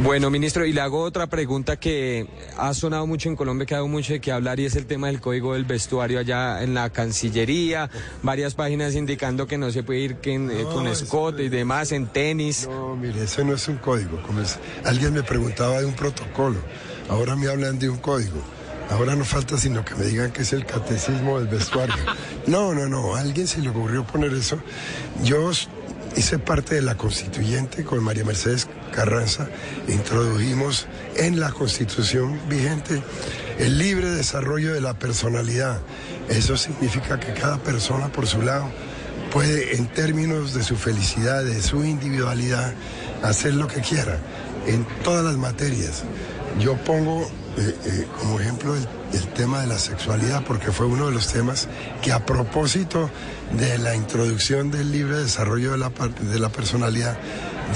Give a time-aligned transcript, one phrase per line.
[0.00, 3.78] Bueno, ministro, y le hago otra pregunta que ha sonado mucho en Colombia, que ha
[3.78, 6.72] dado mucho de qué hablar, y es el tema del código del vestuario allá en
[6.72, 7.90] la Cancillería.
[8.22, 12.68] Varias páginas indicando que no se puede ir eh, con escote y demás, en tenis.
[12.70, 14.22] No, mire, ese no es un código.
[14.22, 16.60] Como es, alguien me preguntaba de un protocolo,
[17.08, 18.40] ahora me hablan de un código.
[18.90, 21.94] Ahora no falta sino que me digan que es el catecismo del vestuario.
[22.46, 24.58] No, no, no, a alguien se le ocurrió poner eso.
[25.22, 25.50] Yo
[26.16, 29.48] hice parte de la constituyente con María Mercedes Carranza,
[29.88, 30.86] introdujimos
[31.16, 33.02] en la constitución vigente
[33.58, 35.80] el libre desarrollo de la personalidad.
[36.28, 38.70] Eso significa que cada persona por su lado
[39.32, 42.72] puede, en términos de su felicidad, de su individualidad,
[43.22, 44.18] hacer lo que quiera
[44.66, 46.04] en todas las materias.
[46.58, 47.22] Yo pongo
[47.56, 48.86] eh, eh, como ejemplo el,
[49.34, 51.68] tema de la sexualidad, porque fue uno de los temas
[52.02, 53.08] que a propósito
[53.52, 57.16] de la introducción del libre desarrollo de la, de la personalidad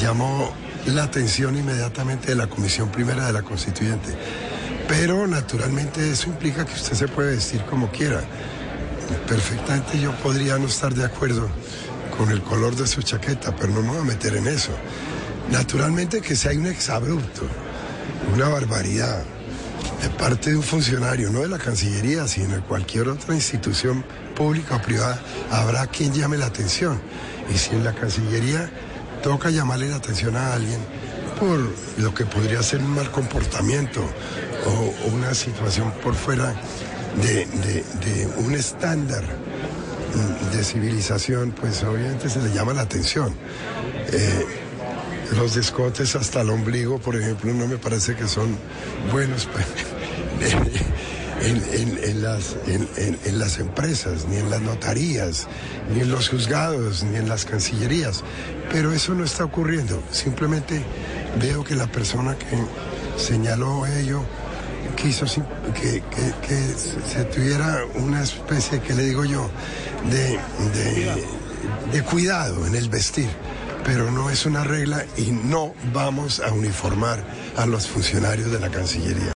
[0.00, 0.52] llamó
[0.86, 4.16] la atención inmediatamente de la Comisión Primera de la Constituyente.
[4.88, 8.22] Pero naturalmente eso implica que usted se puede vestir como quiera.
[9.28, 11.48] Perfectamente yo podría no estar de acuerdo
[12.16, 14.72] con el color de su chaqueta, pero no me voy a meter en eso.
[15.50, 17.42] Naturalmente que si hay un exabrupto,
[18.32, 19.22] una barbaridad,
[20.00, 24.76] de parte de un funcionario, no de la Cancillería, sino de cualquier otra institución pública
[24.76, 27.00] o privada, habrá quien llame la atención.
[27.52, 28.70] Y si en la Cancillería
[29.22, 30.80] toca llamarle la atención a alguien
[31.38, 31.58] por
[31.98, 34.00] lo que podría ser un mal comportamiento
[34.66, 36.54] o, una situación por fuera
[37.20, 37.84] de,
[38.38, 39.24] un estándar
[40.52, 43.34] de civilización, pues obviamente se le llama la atención.
[44.12, 44.61] Eh,
[45.34, 48.56] los descotes hasta el ombligo, por ejemplo, no me parece que son
[49.10, 49.48] buenos
[51.42, 55.48] en, las, en, las empresas, ni en las notarías,
[55.92, 58.22] ni en los juzgados, ni en las cancillerías.
[58.70, 60.02] Pero eso no está ocurriendo.
[60.10, 60.82] Simplemente
[61.40, 62.46] veo que la persona que
[63.16, 64.22] señaló ello
[64.96, 65.26] quiso
[65.74, 66.02] que,
[67.08, 69.50] se tuviera una especie, que le digo yo,
[70.10, 70.38] de,
[71.92, 73.28] de cuidado en el vestir
[73.84, 77.22] pero no es una regla y no vamos a uniformar
[77.56, 79.30] a los funcionarios de la Cancillería.